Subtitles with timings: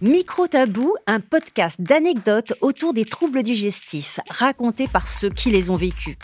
[0.00, 5.76] Micro Tabou, un podcast d'anecdotes autour des troubles digestifs racontés par ceux qui les ont
[5.76, 6.16] vécus.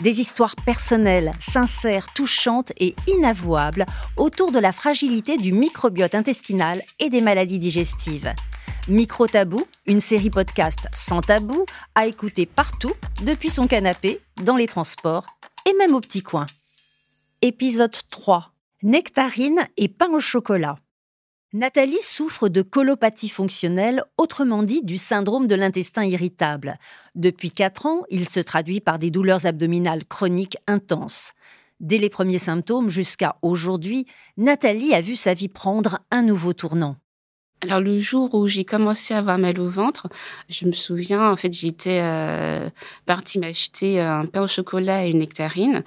[0.00, 3.84] Des histoires personnelles, sincères, touchantes et inavouables
[4.16, 8.32] autour de la fragilité du microbiote intestinal et des maladies digestives.
[8.86, 11.66] Micro Tabou, une série podcast sans tabou,
[11.96, 12.92] à écouter partout,
[13.24, 15.26] depuis son canapé, dans les transports
[15.68, 16.46] et même au petit coin.
[17.42, 18.52] Épisode 3.
[18.84, 20.76] Nectarine et pain au chocolat.
[21.52, 26.76] Nathalie souffre de colopathie fonctionnelle, autrement dit du syndrome de l'intestin irritable.
[27.14, 31.34] Depuis 4 ans, il se traduit par des douleurs abdominales chroniques intenses.
[31.78, 36.96] Dès les premiers symptômes jusqu'à aujourd'hui, Nathalie a vu sa vie prendre un nouveau tournant.
[37.62, 40.08] Alors le jour où j'ai commencé à avoir mal au ventre,
[40.48, 42.68] je me souviens, en fait, j'étais euh,
[43.06, 45.84] partie m'acheter un pain au chocolat et une nectarine.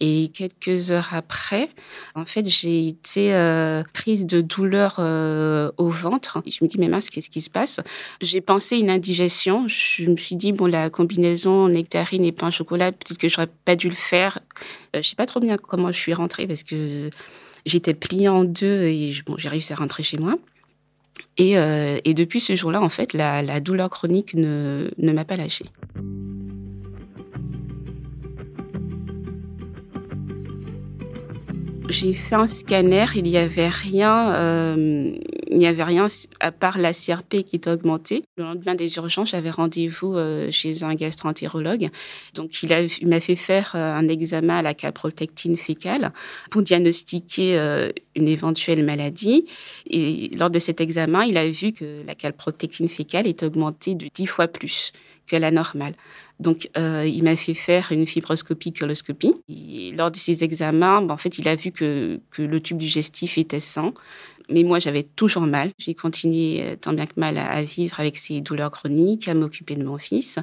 [0.00, 1.70] Et quelques heures après,
[2.14, 6.40] en fait, j'ai été euh, prise de douleur euh, au ventre.
[6.46, 7.80] je me dis, mais mince, qu'est-ce qui se passe?
[8.20, 9.66] J'ai pensé une indigestion.
[9.66, 13.50] Je me suis dit, bon, la combinaison nectarine et pain au chocolat, peut-être que j'aurais
[13.64, 14.38] pas dû le faire.
[14.94, 17.08] Je je sais pas trop bien comment je suis rentrée parce que
[17.64, 20.34] j'étais pliée en deux et bon, j'ai réussi à rentrer chez moi.
[21.40, 25.66] Euh, et, depuis ce jour-là, en fait, la, douleur chronique ne, ne m'a pas lâchée.
[31.88, 35.12] J'ai fait un scanner, il n'y avait rien, euh,
[35.50, 36.06] il n'y avait rien
[36.40, 38.22] à part la CRP qui était augmentée.
[38.36, 41.88] Le lendemain des urgences, j'avais rendez-vous euh, chez un gastroentérologue.
[42.34, 46.12] Donc, il, m'a fait faire euh, un examen à la calprotectine fécale
[46.50, 49.46] pour diagnostiquer une éventuelle maladie.
[49.88, 54.08] Et lors de cet examen, il a vu que la calprotectine fécale est augmentée de
[54.12, 54.92] 10 fois plus
[55.28, 55.94] que la normale.
[56.40, 59.34] Donc, euh, il m'a fait faire une fibroscopie, coloscopie.
[59.48, 62.78] Et lors de ces examens, ben, en fait, il a vu que, que le tube
[62.78, 63.92] digestif était sain.
[64.50, 65.72] Mais moi, j'avais toujours mal.
[65.78, 69.74] J'ai continué euh, tant bien que mal à, vivre avec ces douleurs chroniques, à m'occuper
[69.74, 70.38] de mon fils.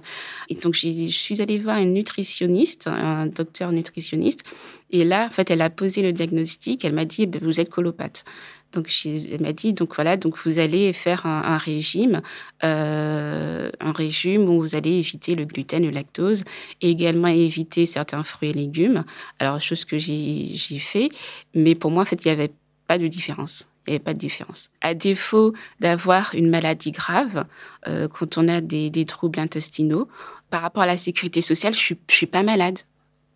[0.50, 4.44] Et donc, je suis allée voir une nutritionniste, un docteur nutritionniste.
[4.92, 6.86] Et là, en fait, elle a posé le diagnostic.
[6.86, 8.26] Elle m'a dit, ben, vous êtes colopathe.
[8.74, 12.22] Donc, elle m'a dit, donc voilà, donc vous allez faire un, régime,
[12.64, 16.44] euh, un régime où vous allez éviter le gluten, le lactose,
[16.82, 19.06] et également éviter certains fruits et légumes.
[19.40, 21.10] Alors, chose que j'ai fait,
[21.54, 22.52] mais pour moi, en fait, il n'y avait
[22.88, 23.70] pas de différence.
[23.88, 24.72] Il n'y avait pas de différence.
[24.82, 27.46] À défaut d'avoir une maladie grave,
[27.88, 30.08] euh, quand on a des, troubles intestinaux,
[30.50, 32.80] par rapport à la sécurité sociale, je je suis pas malade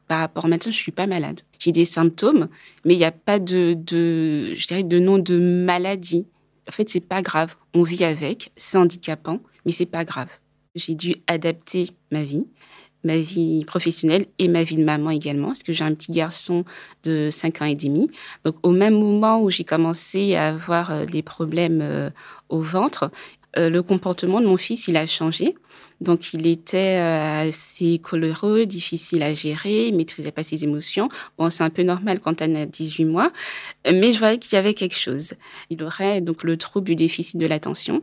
[0.09, 1.41] par rapport maintenant, je suis pas malade.
[1.59, 2.49] J'ai des symptômes,
[2.83, 6.25] mais il n'y a pas de, de, je dirais, de nom de maladie.
[6.67, 7.55] En fait, c'est pas grave.
[7.75, 10.39] On vit avec, c'est handicapant, mais c'est pas grave.
[10.73, 12.47] J'ai dû adapter ma vie,
[13.03, 16.65] ma vie professionnelle et ma vie de maman également, parce que j'ai un petit garçon
[17.03, 18.09] de 5 ans et demi.
[18.43, 22.09] Donc, au même moment où j'ai commencé à avoir euh, des problèmes euh,
[22.49, 23.11] au ventre,
[23.57, 25.55] euh, le comportement de mon fils, il a changé.
[26.01, 31.09] Donc, il était euh, assez coloreux, difficile à gérer, il maîtrisait pas ses émotions.
[31.37, 33.31] Bon, c'est un peu normal quand on a 18 mois,
[33.85, 35.33] mais je voyais qu'il y avait quelque chose.
[35.69, 38.01] Il aurait donc le trouble du déficit de l'attention.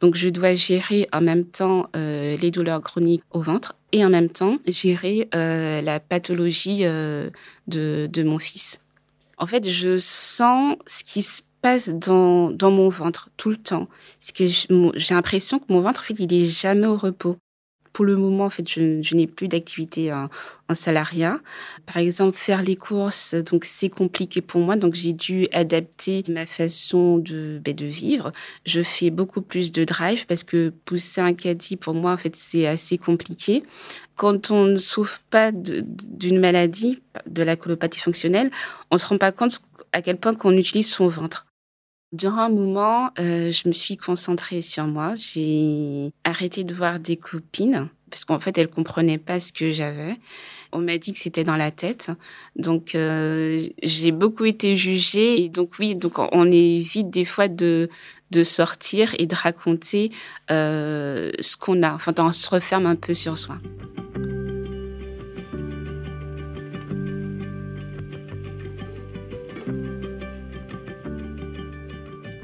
[0.00, 4.10] Donc, je dois gérer en même temps euh, les douleurs chroniques au ventre et en
[4.10, 7.30] même temps gérer la pathologie de,
[7.66, 8.80] de mon fils.
[9.38, 11.42] En fait, je sens ce qui se
[11.88, 13.88] dans, mon ventre tout le temps.
[14.20, 17.36] j'ai l'impression que mon ventre, en il est jamais au repos.
[17.92, 20.28] Pour le moment, en fait, je, n'ai plus d'activité en,
[20.74, 21.40] salariat.
[21.86, 24.76] Par exemple, faire les courses, donc c'est compliqué pour moi.
[24.76, 28.32] Donc j'ai dû adapter ma façon de, ben, de vivre.
[28.66, 32.36] Je fais beaucoup plus de drive parce que pousser un caddie pour moi, en fait,
[32.36, 33.62] c'est assez compliqué.
[34.14, 38.50] Quand on ne souffre pas d'une maladie, de la colopathie fonctionnelle,
[38.90, 39.62] on se rend pas compte
[39.92, 41.46] à quel point qu'on utilise son ventre.
[42.12, 45.14] Durant un moment, euh, je me suis concentrée sur moi.
[45.16, 50.14] J'ai arrêté de voir des copines parce qu'en fait, elles comprenaient pas ce que j'avais.
[50.72, 52.12] On m'a dit que c'était dans la tête.
[52.54, 55.42] Donc, euh, j'ai beaucoup été jugée.
[55.42, 57.88] Et donc, oui, donc on évite des fois de,
[58.30, 60.12] de sortir et de raconter
[60.52, 61.92] euh, ce qu'on a.
[61.92, 63.58] Enfin, on se referme un peu sur soi.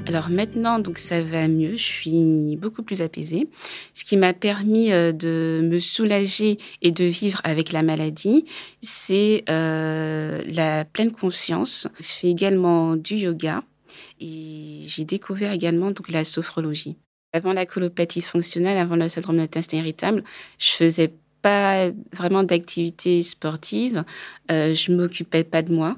[0.05, 3.47] Alors maintenant, donc ça va mieux, je suis beaucoup plus apaisée,
[3.93, 8.45] ce qui m'a permis euh, de me soulager et de vivre avec la maladie,
[8.81, 11.87] c'est euh, la pleine conscience.
[11.99, 13.63] Je fais également du yoga
[14.19, 16.97] et j'ai découvert également donc la sophrologie.
[17.31, 20.23] Avant la colopathie fonctionnelle, avant le syndrome d'intestin irritable,
[20.59, 24.03] je faisais pas vraiment d'activité sportive,
[24.51, 25.97] euh, je m'occupais pas de moi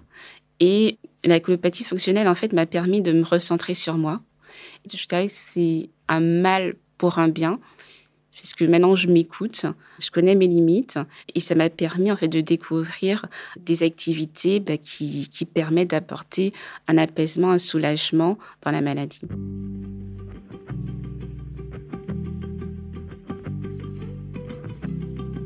[0.60, 4.22] et la colopathie fonctionnelle, en fait, m'a permis de me recentrer sur moi
[4.86, 7.60] Je dirais que c'est un mal pour un bien
[8.36, 9.66] puisque maintenant je m'écoute,
[10.00, 11.00] je connais mes limites
[11.34, 16.54] et ça m'a permis en fait de découvrir des activités bah, qui, qui permettent d'apporter
[16.88, 19.22] un apaisement, un soulagement dans la maladie.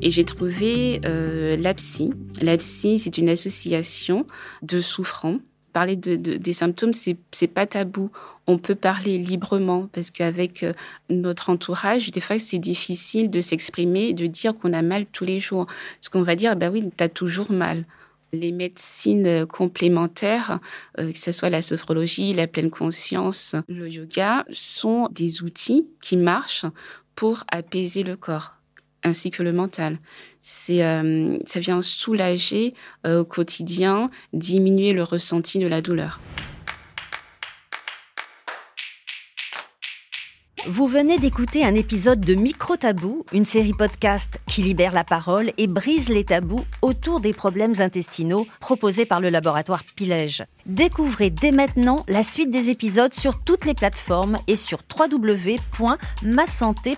[0.01, 2.11] Et j'ai trouvé euh, l'APSI.
[2.41, 4.25] L'APSI, c'est une association
[4.61, 5.39] de souffrants.
[5.73, 8.09] Parler de, des symptômes, c'est, c'est pas tabou.
[8.47, 10.73] On peut parler librement parce qu'avec euh,
[11.09, 15.39] notre entourage, des fois, c'est difficile de s'exprimer, de dire qu'on a mal tous les
[15.39, 15.65] jours.
[15.65, 17.85] Parce qu'on va dire, bah oui, tu as toujours mal.
[18.31, 20.59] Les médecines complémentaires,
[20.97, 26.15] euh, que ce soit la sophrologie, la pleine conscience, le yoga, sont des outils qui
[26.15, 26.65] marchent
[27.15, 28.58] pour apaiser le corps
[29.03, 29.97] ainsi que le mental.
[30.41, 32.73] C'est, euh, ça vient soulager
[33.05, 36.19] euh, au quotidien, diminuer le ressenti de la douleur.
[40.67, 45.53] Vous venez d'écouter un épisode de Micro Tabou, une série podcast qui libère la parole
[45.57, 50.43] et brise les tabous autour des problèmes intestinaux proposés par le laboratoire Pilège.
[50.65, 56.97] Découvrez dès maintenant la suite des épisodes sur toutes les plateformes et sur www.masanté